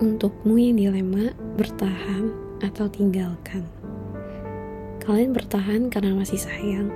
Untukmu 0.00 0.56
yang 0.56 0.80
dilema, 0.80 1.36
bertahan 1.60 2.32
atau 2.64 2.88
tinggalkan. 2.88 3.68
Kalian 5.04 5.36
bertahan 5.36 5.92
karena 5.92 6.16
masih 6.16 6.40
sayang, 6.40 6.88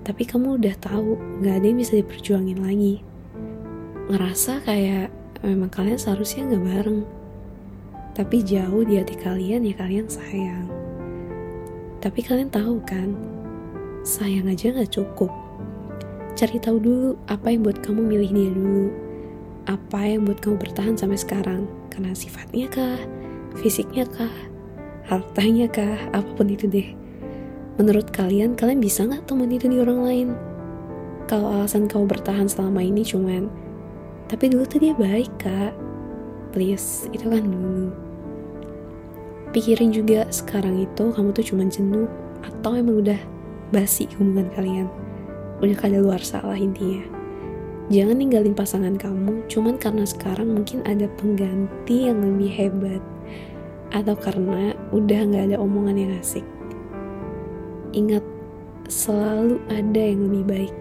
tapi 0.00 0.24
kamu 0.24 0.56
udah 0.56 0.72
tahu 0.80 1.20
gak 1.44 1.60
ada 1.60 1.66
yang 1.68 1.76
bisa 1.76 2.00
diperjuangin 2.00 2.64
lagi. 2.64 3.04
Ngerasa 4.08 4.64
kayak 4.64 5.12
memang 5.44 5.68
kalian 5.68 6.00
seharusnya 6.00 6.48
gak 6.56 6.64
bareng, 6.64 7.04
tapi 8.16 8.40
jauh 8.40 8.80
di 8.80 8.96
hati 8.96 9.12
kalian 9.20 9.68
ya 9.68 9.76
kalian 9.76 10.08
sayang. 10.08 10.72
Tapi 12.00 12.24
kalian 12.24 12.48
tahu 12.48 12.80
kan, 12.88 13.12
sayang 14.08 14.48
aja 14.48 14.72
gak 14.72 14.88
cukup. 14.88 15.28
Cari 16.32 16.56
tahu 16.64 16.80
dulu 16.80 17.08
apa 17.28 17.52
yang 17.52 17.60
buat 17.60 17.84
kamu 17.84 18.00
milih 18.08 18.30
dia 18.32 18.50
dulu 18.56 18.88
apa 19.66 20.06
yang 20.06 20.22
buat 20.22 20.38
kamu 20.38 20.56
bertahan 20.62 20.94
sampai 20.94 21.18
sekarang? 21.18 21.66
Karena 21.96 22.12
sifatnya 22.12 22.68
kah? 22.68 23.00
Fisiknya 23.56 24.04
kah? 24.04 24.28
Hartanya 25.08 25.64
kah? 25.64 25.96
Apa 26.12 26.28
pun 26.36 26.52
itu 26.52 26.68
deh. 26.68 26.92
Menurut 27.80 28.12
kalian, 28.12 28.52
kalian 28.52 28.84
bisa 28.84 29.08
nggak 29.08 29.24
temen 29.24 29.48
itu 29.48 29.64
di 29.64 29.80
orang 29.80 30.04
lain? 30.04 30.28
Kalau 31.24 31.56
alasan 31.56 31.88
kamu 31.88 32.04
bertahan 32.04 32.52
selama 32.52 32.84
ini 32.84 33.00
cuman, 33.00 33.48
tapi 34.28 34.52
dulu 34.52 34.68
tuh 34.68 34.84
dia 34.84 34.92
baik 34.92 35.32
kak. 35.40 35.72
Please, 36.52 37.08
itu 37.16 37.32
kan 37.32 37.48
dulu. 37.48 37.88
Pikirin 39.56 39.88
juga 39.88 40.28
sekarang 40.28 40.76
itu 40.84 41.16
kamu 41.16 41.32
tuh 41.32 41.48
cuman 41.48 41.72
jenuh 41.72 42.04
atau 42.44 42.76
emang 42.76 43.00
udah 43.00 43.20
basi 43.72 44.04
hubungan 44.20 44.52
kalian. 44.52 44.92
Udah 45.64 45.76
kada 45.80 46.04
luar 46.04 46.20
salah 46.20 46.60
intinya. 46.60 47.08
Jangan 47.86 48.18
ninggalin 48.18 48.50
pasangan 48.50 48.98
kamu 48.98 49.46
cuman 49.46 49.78
karena 49.78 50.02
sekarang 50.02 50.50
mungkin 50.58 50.82
ada 50.82 51.06
pengganti 51.22 52.10
yang 52.10 52.18
lebih 52.18 52.50
hebat 52.50 53.02
atau 53.94 54.18
karena 54.18 54.74
udah 54.90 55.20
nggak 55.30 55.54
ada 55.54 55.56
omongan 55.62 55.94
yang 55.94 56.12
asik. 56.18 56.42
Ingat, 57.94 58.26
selalu 58.90 59.62
ada 59.70 60.02
yang 60.02 60.26
lebih 60.26 60.44
baik, 60.50 60.74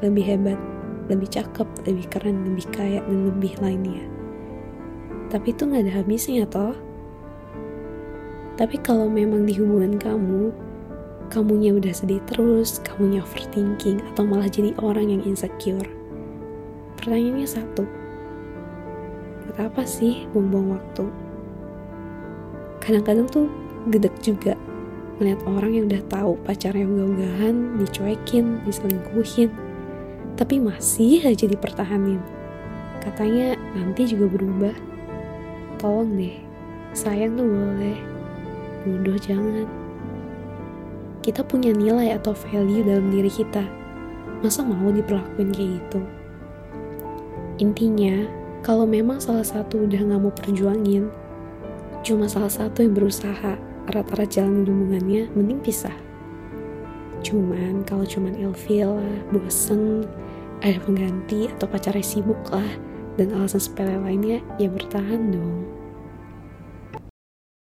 lebih 0.00 0.24
hebat, 0.24 0.58
lebih 1.12 1.28
cakep, 1.28 1.68
lebih 1.84 2.06
keren, 2.08 2.48
lebih 2.48 2.66
kaya, 2.72 3.04
dan 3.04 3.28
lebih 3.28 3.52
lainnya. 3.60 4.04
Tapi 5.28 5.52
itu 5.52 5.68
nggak 5.68 5.84
ada 5.84 5.94
habisnya 6.00 6.48
toh. 6.48 6.72
Tapi 8.56 8.80
kalau 8.80 9.12
memang 9.12 9.44
di 9.44 9.52
hubungan 9.60 10.00
kamu, 10.00 10.48
kamunya 11.28 11.76
udah 11.76 11.92
sedih 11.92 12.24
terus, 12.24 12.80
kamunya 12.80 13.20
overthinking, 13.20 14.00
atau 14.14 14.24
malah 14.24 14.48
jadi 14.48 14.72
orang 14.80 15.12
yang 15.12 15.22
insecure, 15.28 15.84
Pertanyaannya 17.06 17.46
satu, 17.46 17.86
buat 19.46 19.58
apa 19.62 19.86
sih 19.86 20.26
buang-buang 20.34 20.74
waktu? 20.74 21.06
Kadang-kadang 22.82 23.30
tuh 23.30 23.46
gedek 23.94 24.10
juga 24.26 24.58
melihat 25.22 25.38
orang 25.46 25.70
yang 25.70 25.84
udah 25.86 26.02
tahu 26.10 26.34
pacarnya 26.42 26.82
uga-ugahan, 26.82 27.78
dicuekin, 27.78 28.58
diselingkuhin, 28.66 29.54
tapi 30.34 30.58
masih 30.58 31.22
aja 31.30 31.46
dipertahanin. 31.46 32.18
Katanya 32.98 33.54
nanti 33.78 34.10
juga 34.10 34.26
berubah. 34.26 34.74
Tolong 35.78 36.10
deh, 36.10 36.42
sayang 36.90 37.38
tuh 37.38 37.46
boleh, 37.46 38.02
bodoh 38.82 39.18
jangan. 39.22 39.70
Kita 41.22 41.46
punya 41.46 41.70
nilai 41.70 42.18
atau 42.18 42.34
value 42.34 42.82
dalam 42.82 43.14
diri 43.14 43.30
kita. 43.30 43.62
Masa 44.42 44.66
mau 44.66 44.90
diperlakuin 44.90 45.54
kayak 45.54 45.70
gitu? 45.86 46.25
Intinya, 47.56 48.28
kalau 48.60 48.84
memang 48.84 49.16
salah 49.16 49.44
satu 49.46 49.88
udah 49.88 50.00
gak 50.04 50.20
mau 50.20 50.32
perjuangin, 50.32 51.08
cuma 52.04 52.28
salah 52.28 52.52
satu 52.52 52.84
yang 52.84 52.92
berusaha 52.92 53.56
rata-rata 53.88 54.28
jalan 54.28 54.68
hubungannya, 54.68 55.30
mending 55.32 55.64
pisah. 55.64 55.94
Cuman 57.24 57.80
kalau 57.88 58.04
cuman 58.04 58.36
ilfil 58.36 59.00
bosen, 59.32 60.04
ada 60.60 60.76
pengganti 60.84 61.48
atau 61.56 61.64
pacarnya 61.64 62.04
sibuk 62.04 62.38
lah, 62.52 62.68
dan 63.16 63.32
alasan 63.32 63.62
sepele 63.62 63.96
lainnya, 64.04 64.44
ya 64.60 64.68
bertahan 64.68 65.32
dong. 65.32 65.64